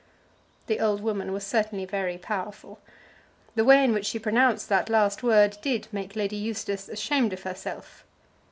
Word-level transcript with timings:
The 0.65 0.79
old 0.79 1.01
woman 1.01 1.31
was 1.31 1.45
certainly 1.45 1.85
very 1.85 2.17
powerful. 2.17 2.79
The 3.53 3.63
way 3.63 3.83
in 3.83 3.93
which 3.93 4.07
she 4.07 4.17
pronounced 4.17 4.67
that 4.69 4.89
last 4.89 5.21
word 5.21 5.59
did 5.61 5.87
make 5.91 6.15
Lady 6.15 6.37
Eustace 6.37 6.89
ashamed 6.89 7.33
of 7.33 7.43
herself. 7.43 8.03